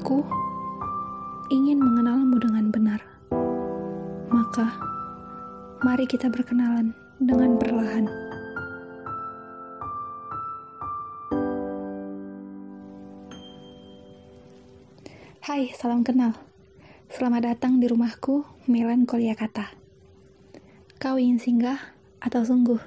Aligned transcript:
Aku 0.00 0.24
ingin 1.52 1.76
mengenalmu 1.76 2.40
dengan 2.40 2.72
benar. 2.72 3.04
Maka, 4.32 4.80
mari 5.84 6.08
kita 6.08 6.32
berkenalan 6.32 6.96
dengan 7.20 7.60
perlahan. 7.60 8.08
Hai, 15.44 15.68
salam 15.76 16.00
kenal. 16.00 16.32
Selamat 17.12 17.52
datang 17.52 17.76
di 17.76 17.84
rumahku, 17.84 18.48
Melankolia 18.72 19.36
Kata. 19.36 19.68
Kau 20.96 21.20
ingin 21.20 21.36
singgah 21.36 21.92
atau 22.24 22.40
sungguh? 22.40 22.80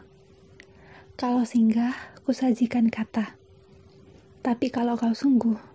Kalau 1.14 1.46
singgah, 1.46 1.94
kusajikan 2.26 2.90
kata. 2.90 3.38
Tapi 4.42 4.74
kalau 4.74 4.98
kau 4.98 5.14
sungguh, 5.14 5.73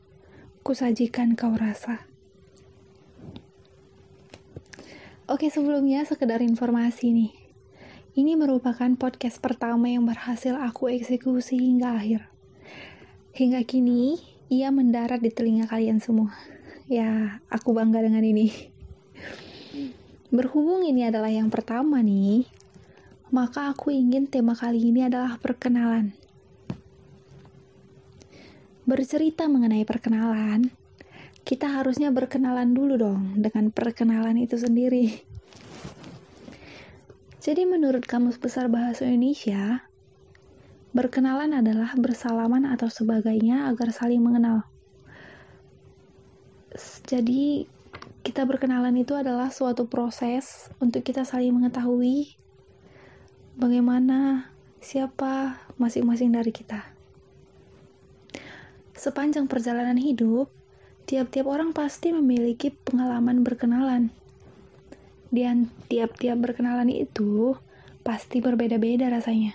kusajikan 0.69 1.33
kau 1.33 1.57
rasa. 1.57 2.05
Oke, 5.25 5.49
sebelumnya 5.49 6.05
sekedar 6.05 6.45
informasi 6.45 7.09
nih. 7.09 7.33
Ini 8.13 8.37
merupakan 8.37 8.93
podcast 9.01 9.41
pertama 9.41 9.89
yang 9.89 10.05
berhasil 10.05 10.53
aku 10.53 10.93
eksekusi 10.93 11.57
hingga 11.57 11.97
akhir. 11.97 12.29
Hingga 13.33 13.65
kini, 13.65 14.21
ia 14.53 14.69
mendarat 14.69 15.25
di 15.25 15.33
telinga 15.33 15.65
kalian 15.73 16.05
semua. 16.05 16.37
Ya, 16.85 17.41
aku 17.49 17.73
bangga 17.73 18.05
dengan 18.05 18.29
ini. 18.29 18.53
Berhubung 20.29 20.85
ini 20.85 21.09
adalah 21.09 21.33
yang 21.33 21.49
pertama 21.49 22.05
nih, 22.05 22.45
maka 23.33 23.73
aku 23.73 23.89
ingin 23.89 24.29
tema 24.29 24.53
kali 24.53 24.93
ini 24.93 25.09
adalah 25.09 25.41
perkenalan. 25.41 26.13
Bercerita 28.89 29.45
mengenai 29.53 29.85
perkenalan, 29.85 30.73
kita 31.45 31.69
harusnya 31.69 32.09
berkenalan 32.09 32.73
dulu 32.73 32.97
dong 32.97 33.37
dengan 33.37 33.69
perkenalan 33.69 34.41
itu 34.41 34.57
sendiri. 34.57 35.13
Jadi 37.45 37.69
menurut 37.69 38.09
Kamus 38.09 38.41
Besar 38.41 38.73
Bahasa 38.73 39.05
Indonesia, 39.05 39.85
berkenalan 40.97 41.53
adalah 41.53 41.93
bersalaman 42.01 42.65
atau 42.65 42.89
sebagainya 42.89 43.69
agar 43.69 43.93
saling 43.93 44.25
mengenal. 44.25 44.65
Jadi 47.05 47.69
kita 48.25 48.49
berkenalan 48.49 48.97
itu 48.97 49.13
adalah 49.13 49.53
suatu 49.53 49.85
proses 49.85 50.73
untuk 50.81 51.05
kita 51.05 51.29
saling 51.29 51.53
mengetahui 51.53 52.41
bagaimana 53.53 54.49
siapa 54.81 55.61
masing-masing 55.77 56.33
dari 56.33 56.57
kita. 56.57 56.98
Sepanjang 58.99 59.47
perjalanan 59.47 59.95
hidup, 59.95 60.51
tiap-tiap 61.07 61.47
orang 61.47 61.71
pasti 61.71 62.11
memiliki 62.11 62.75
pengalaman 62.75 63.47
berkenalan. 63.47 64.11
Dan 65.31 65.71
tiap-tiap 65.87 66.35
berkenalan 66.43 66.91
itu 66.91 67.55
pasti 68.03 68.43
berbeda-beda 68.43 69.07
rasanya. 69.07 69.55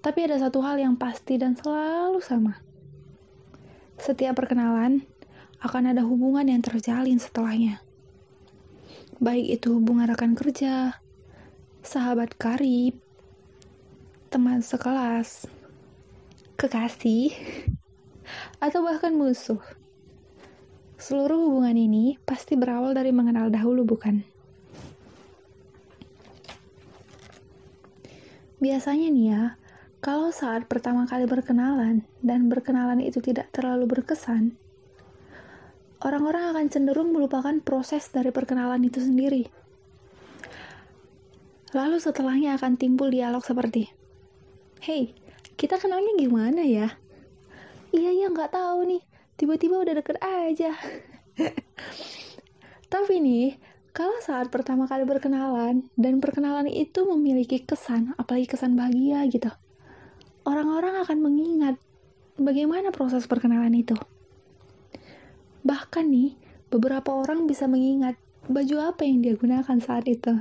Tapi 0.00 0.18
ada 0.24 0.40
satu 0.40 0.64
hal 0.64 0.80
yang 0.80 0.96
pasti 0.96 1.36
dan 1.36 1.60
selalu 1.60 2.24
sama. 2.24 2.56
Setiap 4.00 4.40
perkenalan 4.40 5.04
akan 5.60 5.92
ada 5.92 6.08
hubungan 6.08 6.48
yang 6.48 6.64
terjalin 6.64 7.20
setelahnya. 7.20 7.84
Baik 9.20 9.60
itu 9.60 9.76
hubungan 9.76 10.08
rekan 10.08 10.32
kerja, 10.32 11.04
sahabat 11.84 12.32
karib, 12.40 12.96
teman 14.32 14.64
sekelas, 14.64 15.57
kekasih, 16.58 17.30
atau 18.58 18.82
bahkan 18.82 19.14
musuh. 19.14 19.62
Seluruh 20.98 21.38
hubungan 21.38 21.78
ini 21.78 22.18
pasti 22.26 22.58
berawal 22.58 22.98
dari 22.98 23.14
mengenal 23.14 23.46
dahulu, 23.46 23.86
bukan? 23.86 24.26
Biasanya 28.58 29.06
nih 29.14 29.26
ya, 29.30 29.42
kalau 30.02 30.34
saat 30.34 30.66
pertama 30.66 31.06
kali 31.06 31.30
berkenalan 31.30 32.02
dan 32.26 32.50
berkenalan 32.50 32.98
itu 32.98 33.22
tidak 33.22 33.54
terlalu 33.54 33.86
berkesan, 33.86 34.58
orang-orang 36.02 36.58
akan 36.58 36.66
cenderung 36.66 37.14
melupakan 37.14 37.54
proses 37.62 38.10
dari 38.10 38.34
perkenalan 38.34 38.82
itu 38.82 38.98
sendiri. 38.98 39.46
Lalu 41.70 42.02
setelahnya 42.02 42.58
akan 42.58 42.74
timbul 42.74 43.14
dialog 43.14 43.46
seperti, 43.46 43.94
Hey, 44.82 45.14
kita 45.58 45.82
kenalnya 45.82 46.14
gimana 46.14 46.62
ya? 46.62 46.94
iya 47.90 48.14
ya 48.14 48.30
nggak 48.30 48.54
tahu 48.54 48.86
nih. 48.86 49.02
Tiba-tiba 49.34 49.82
udah 49.82 49.94
deket 49.98 50.16
aja. 50.22 50.70
Tapi 52.92 53.14
nih 53.18 53.58
kalau 53.90 54.14
saat 54.22 54.48
pertama 54.54 54.86
kali 54.86 55.02
berkenalan 55.02 55.90
dan 55.98 56.22
perkenalan 56.22 56.70
itu 56.70 57.02
memiliki 57.02 57.58
kesan 57.66 58.14
apalagi 58.14 58.46
kesan 58.46 58.78
bahagia 58.78 59.26
gitu 59.26 59.50
orang-orang 60.48 61.04
akan 61.04 61.18
mengingat 61.20 61.76
bagaimana 62.40 62.88
proses 62.88 63.28
perkenalan 63.28 63.76
itu. 63.76 63.92
Bahkan 65.60 66.08
nih 66.08 66.32
beberapa 66.72 67.12
orang 67.12 67.44
bisa 67.44 67.68
mengingat 67.68 68.16
baju 68.48 68.94
apa 68.94 69.04
yang 69.04 69.20
dia 69.20 69.36
gunakan 69.36 69.76
saat 69.76 70.08
itu 70.08 70.32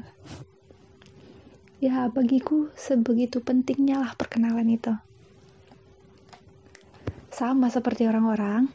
ya 1.78 2.10
bagiku 2.10 2.74
sebegitu 2.74 3.42
pentingnya 3.44 4.02
lah 4.02 4.12
perkenalan 4.18 4.68
itu 4.74 4.94
sama 7.38 7.70
seperti 7.70 8.10
orang-orang, 8.10 8.66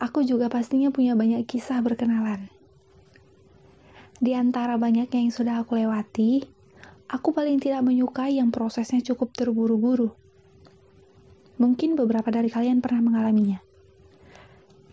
aku 0.00 0.24
juga 0.24 0.48
pastinya 0.48 0.88
punya 0.88 1.12
banyak 1.12 1.44
kisah 1.44 1.84
berkenalan. 1.84 2.48
Di 4.16 4.32
antara 4.32 4.80
banyaknya 4.80 5.20
yang 5.20 5.28
sudah 5.28 5.60
aku 5.60 5.76
lewati, 5.76 6.40
aku 7.04 7.36
paling 7.36 7.60
tidak 7.60 7.84
menyukai 7.84 8.40
yang 8.40 8.48
prosesnya 8.48 9.04
cukup 9.04 9.36
terburu-buru. 9.36 10.16
Mungkin 11.60 12.00
beberapa 12.00 12.32
dari 12.32 12.48
kalian 12.48 12.80
pernah 12.80 13.04
mengalaminya. 13.04 13.60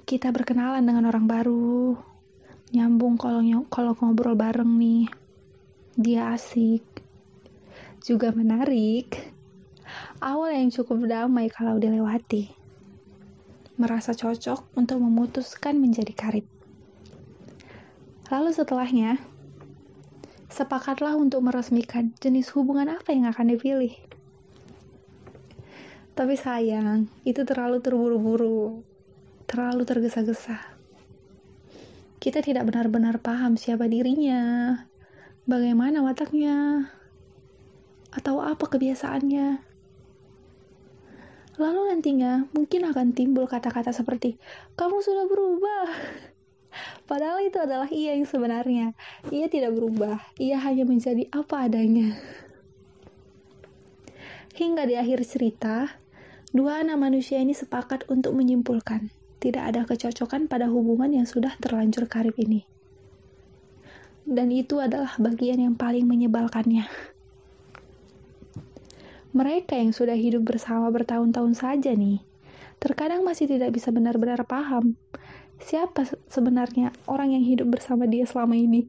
Kita 0.04 0.36
berkenalan 0.36 0.84
dengan 0.84 1.08
orang 1.08 1.24
baru, 1.24 1.96
nyambung 2.76 3.16
kalau 3.16 3.40
kalau 3.72 3.96
ngobrol 3.96 4.36
bareng 4.36 4.76
nih. 4.76 5.08
Dia 5.96 6.36
asik, 6.36 6.84
juga 8.06 8.30
menarik. 8.30 9.34
Awal 10.22 10.62
yang 10.62 10.70
cukup 10.70 11.10
damai 11.10 11.50
kalau 11.50 11.82
dilewati 11.82 12.54
merasa 13.76 14.16
cocok 14.16 14.72
untuk 14.80 15.04
memutuskan 15.04 15.76
menjadi 15.76 16.14
karib. 16.16 16.48
Lalu 18.32 18.56
setelahnya, 18.56 19.20
sepakatlah 20.48 21.20
untuk 21.20 21.44
meresmikan 21.44 22.16
jenis 22.24 22.56
hubungan 22.56 22.88
apa 22.88 23.12
yang 23.12 23.28
akan 23.28 23.52
dipilih. 23.52 23.92
Tapi 26.16 26.40
sayang, 26.40 27.12
itu 27.28 27.44
terlalu 27.44 27.84
terburu-buru, 27.84 28.80
terlalu 29.44 29.84
tergesa-gesa. 29.84 30.64
Kita 32.24 32.40
tidak 32.40 32.72
benar-benar 32.72 33.20
paham 33.20 33.60
siapa 33.60 33.92
dirinya, 33.92 34.72
bagaimana 35.44 36.00
wataknya, 36.00 36.88
atau 38.16 38.40
apa 38.40 38.66
kebiasaannya. 38.66 39.76
Lalu 41.56 41.82
nantinya 41.88 42.48
mungkin 42.52 42.88
akan 42.88 43.16
timbul 43.16 43.48
kata-kata 43.48 43.96
seperti, 43.96 44.36
kamu 44.76 45.00
sudah 45.00 45.28
berubah. 45.28 45.88
Padahal 47.10 47.44
itu 47.48 47.56
adalah 47.60 47.88
ia 47.88 48.16
yang 48.16 48.28
sebenarnya. 48.28 48.92
Ia 49.32 49.48
tidak 49.48 49.76
berubah, 49.76 50.20
ia 50.36 50.60
hanya 50.60 50.84
menjadi 50.84 51.28
apa 51.32 51.68
adanya. 51.68 52.16
Hingga 54.56 54.88
di 54.88 54.96
akhir 55.00 55.24
cerita, 55.28 56.00
dua 56.56 56.84
anak 56.84 57.00
manusia 57.00 57.40
ini 57.40 57.56
sepakat 57.56 58.08
untuk 58.12 58.36
menyimpulkan 58.36 59.12
tidak 59.46 59.64
ada 59.70 59.82
kecocokan 59.86 60.50
pada 60.50 60.66
hubungan 60.66 61.12
yang 61.22 61.28
sudah 61.30 61.54
terlanjur 61.62 62.10
karib 62.10 62.34
ini. 62.42 62.66
Dan 64.26 64.50
itu 64.50 64.82
adalah 64.82 65.14
bagian 65.22 65.62
yang 65.62 65.76
paling 65.78 66.10
menyebalkannya 66.10 67.15
mereka 69.36 69.76
yang 69.76 69.92
sudah 69.92 70.16
hidup 70.16 70.48
bersama 70.48 70.88
bertahun-tahun 70.96 71.60
saja 71.60 71.92
nih, 71.92 72.24
terkadang 72.80 73.28
masih 73.28 73.52
tidak 73.52 73.76
bisa 73.76 73.92
benar-benar 73.92 74.48
paham 74.48 74.96
siapa 75.60 76.04
sebenarnya 76.28 76.92
orang 77.08 77.36
yang 77.36 77.44
hidup 77.46 77.68
bersama 77.72 78.08
dia 78.08 78.28
selama 78.28 78.56
ini. 78.60 78.88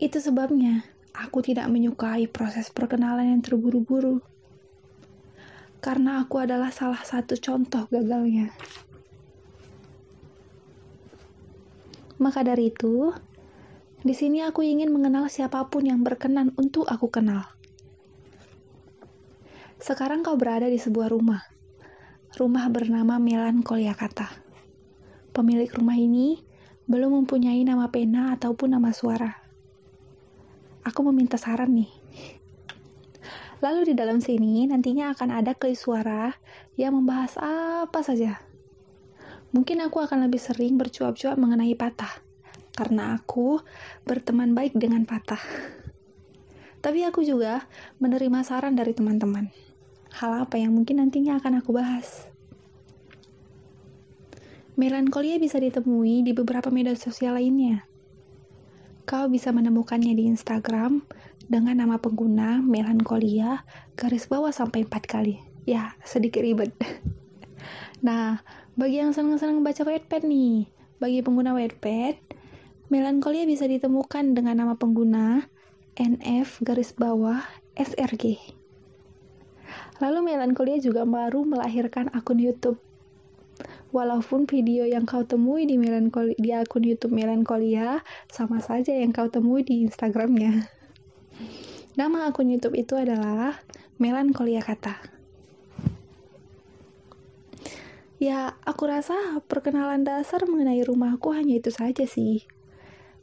Itu 0.00 0.16
sebabnya 0.16 0.84
aku 1.12 1.44
tidak 1.44 1.68
menyukai 1.68 2.24
proses 2.28 2.72
perkenalan 2.72 3.36
yang 3.36 3.42
terburu-buru. 3.44 4.24
Karena 5.80 6.24
aku 6.24 6.40
adalah 6.40 6.72
salah 6.72 7.00
satu 7.00 7.36
contoh 7.40 7.88
gagalnya. 7.88 8.52
Maka 12.20 12.44
dari 12.44 12.68
itu, 12.68 13.16
di 14.00 14.16
sini 14.16 14.40
aku 14.40 14.64
ingin 14.64 14.88
mengenal 14.88 15.28
siapa 15.28 15.60
pun 15.68 15.84
yang 15.84 16.00
berkenan 16.00 16.56
untuk 16.56 16.88
aku 16.88 17.12
kenal. 17.12 17.52
Sekarang 19.76 20.24
kau 20.24 20.40
berada 20.40 20.68
di 20.68 20.80
sebuah 20.80 21.12
rumah. 21.12 21.44
rumah 22.38 22.70
bernama 22.70 23.18
Melankolia 23.18 23.90
Kata. 23.90 24.30
Pemilik 25.34 25.66
rumah 25.74 25.98
ini 25.98 26.38
belum 26.86 27.22
mempunyai 27.22 27.60
nama 27.66 27.90
pena 27.90 28.38
ataupun 28.38 28.70
nama 28.78 28.94
suara. 28.94 29.34
Aku 30.86 31.02
meminta 31.10 31.34
saran 31.34 31.74
nih. 31.74 31.90
Lalu 33.60 33.92
di 33.92 33.94
dalam 33.98 34.22
sini 34.22 34.64
nantinya 34.70 35.10
akan 35.12 35.42
ada 35.42 35.52
klik 35.58 35.76
suara 35.76 36.32
yang 36.78 36.96
membahas 36.96 37.34
apa 37.36 38.00
saja. 38.00 38.40
Mungkin 39.50 39.82
aku 39.82 40.00
akan 40.00 40.30
lebih 40.30 40.38
sering 40.38 40.78
bercuap-cuap 40.78 41.34
mengenai 41.34 41.74
patah, 41.74 42.22
karena 42.80 43.20
aku 43.20 43.60
berteman 44.08 44.56
baik 44.56 44.72
dengan 44.72 45.04
patah. 45.04 45.44
Tapi 46.80 47.04
aku 47.04 47.20
juga 47.20 47.68
menerima 48.00 48.40
saran 48.40 48.72
dari 48.72 48.96
teman-teman. 48.96 49.52
Hal 50.16 50.48
apa 50.48 50.56
yang 50.56 50.72
mungkin 50.72 51.04
nantinya 51.04 51.36
akan 51.36 51.60
aku 51.60 51.76
bahas. 51.76 52.32
Melankolia 54.80 55.36
bisa 55.36 55.60
ditemui 55.60 56.24
di 56.24 56.32
beberapa 56.32 56.72
media 56.72 56.96
sosial 56.96 57.36
lainnya. 57.36 57.84
Kau 59.04 59.28
bisa 59.28 59.52
menemukannya 59.52 60.16
di 60.16 60.24
Instagram 60.32 61.04
dengan 61.52 61.84
nama 61.84 62.00
pengguna 62.00 62.64
melankolia 62.64 63.60
garis 63.92 64.24
bawah 64.24 64.56
sampai 64.56 64.88
empat 64.88 65.04
kali. 65.04 65.36
Ya, 65.68 66.00
sedikit 66.00 66.40
ribet. 66.40 66.72
Nah, 68.00 68.40
bagi 68.80 68.96
yang 68.96 69.12
senang-senang 69.12 69.60
baca 69.60 69.84
Wattpad 69.84 70.24
nih, 70.24 70.72
bagi 70.96 71.20
pengguna 71.20 71.52
Wattpad, 71.52 72.39
melankolia 72.90 73.46
bisa 73.46 73.70
ditemukan 73.70 74.34
dengan 74.34 74.58
nama 74.58 74.74
pengguna 74.74 75.46
NF 75.94 76.66
garis 76.66 76.90
bawah 76.90 77.38
SRG. 77.78 78.34
Lalu 80.02 80.34
melankolia 80.34 80.82
juga 80.82 81.06
baru 81.06 81.46
melahirkan 81.46 82.10
akun 82.10 82.42
YouTube. 82.42 82.82
Walaupun 83.94 84.50
video 84.50 84.86
yang 84.86 85.06
kau 85.06 85.22
temui 85.22 85.70
di, 85.70 85.78
melankoli, 85.78 86.34
di 86.38 86.50
akun 86.54 86.86
YouTube 86.86 87.14
Melankolia 87.14 88.02
sama 88.30 88.62
saja 88.62 88.94
yang 88.94 89.10
kau 89.10 89.26
temui 89.26 89.66
di 89.66 89.82
Instagramnya. 89.86 90.70
Nama 91.98 92.30
akun 92.30 92.50
YouTube 92.50 92.78
itu 92.78 92.94
adalah 92.94 93.62
Melankolia 93.98 94.62
Kata. 94.62 94.98
Ya, 98.22 98.54
aku 98.62 98.86
rasa 98.86 99.42
perkenalan 99.46 100.06
dasar 100.06 100.46
mengenai 100.46 100.86
rumahku 100.86 101.34
hanya 101.34 101.58
itu 101.58 101.74
saja 101.74 102.06
sih. 102.06 102.46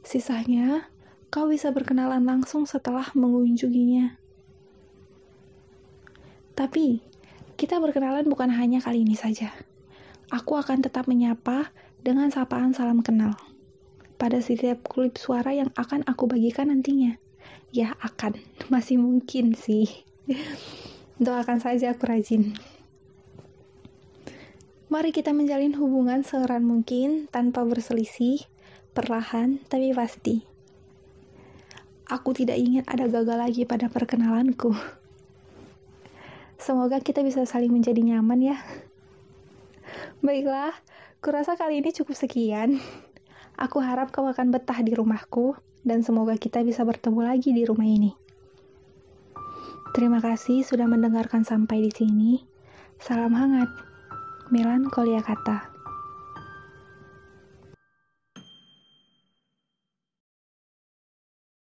Sisanya, 0.02 0.90
kau 1.28 1.48
bisa 1.50 1.70
berkenalan 1.70 2.24
langsung 2.24 2.64
setelah 2.64 3.10
mengunjunginya. 3.12 4.16
Tapi, 6.58 7.02
kita 7.58 7.78
berkenalan 7.78 8.26
bukan 8.26 8.50
hanya 8.54 8.82
kali 8.82 9.06
ini 9.06 9.14
saja. 9.14 9.54
Aku 10.28 10.58
akan 10.58 10.82
tetap 10.82 11.06
menyapa 11.06 11.70
dengan 12.02 12.30
sapaan 12.30 12.74
salam 12.74 13.02
kenal 13.02 13.38
pada 14.18 14.42
setiap 14.42 14.82
klip 14.84 15.14
suara 15.14 15.54
yang 15.54 15.70
akan 15.78 16.02
aku 16.04 16.26
bagikan 16.26 16.74
nantinya. 16.74 17.16
Ya, 17.70 17.94
akan. 18.02 18.36
Masih 18.72 18.98
mungkin 18.98 19.54
sih. 19.54 19.86
Doakan 21.22 21.62
saja 21.62 21.94
aku 21.94 22.10
rajin. 22.10 22.58
Mari 24.88 25.12
kita 25.12 25.36
menjalin 25.36 25.76
hubungan 25.76 26.24
seerat 26.24 26.64
mungkin 26.64 27.28
tanpa 27.28 27.60
berselisih, 27.62 28.48
perlahan 28.98 29.62
tapi 29.70 29.94
pasti. 29.94 30.42
Aku 32.10 32.34
tidak 32.34 32.58
ingin 32.58 32.82
ada 32.90 33.06
gagal 33.06 33.38
lagi 33.38 33.62
pada 33.62 33.86
perkenalanku. 33.86 34.74
Semoga 36.58 36.98
kita 36.98 37.22
bisa 37.22 37.46
saling 37.46 37.70
menjadi 37.70 38.02
nyaman 38.02 38.42
ya. 38.42 38.58
Baiklah, 40.18 40.74
kurasa 41.22 41.54
kali 41.54 41.78
ini 41.78 41.94
cukup 41.94 42.18
sekian. 42.18 42.82
Aku 43.54 43.78
harap 43.78 44.10
kau 44.10 44.26
akan 44.26 44.50
betah 44.50 44.82
di 44.82 44.98
rumahku 44.98 45.54
dan 45.86 46.02
semoga 46.02 46.34
kita 46.34 46.66
bisa 46.66 46.82
bertemu 46.82 47.20
lagi 47.22 47.54
di 47.54 47.62
rumah 47.62 47.86
ini. 47.86 48.10
Terima 49.94 50.18
kasih 50.18 50.66
sudah 50.66 50.90
mendengarkan 50.90 51.46
sampai 51.46 51.86
di 51.86 51.92
sini. 51.94 52.32
Salam 52.98 53.36
hangat. 53.38 53.70
Melankolia 54.50 55.22
kata. 55.22 55.67